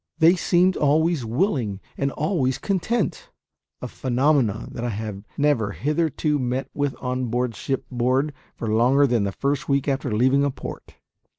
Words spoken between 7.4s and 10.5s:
shipboard for longer than the first week after leaving a